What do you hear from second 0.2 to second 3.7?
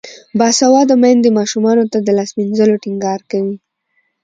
باسواده میندې ماشومانو ته د لاس مینځلو ټینګار کوي.